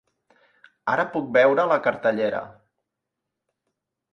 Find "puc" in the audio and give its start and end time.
1.17-1.27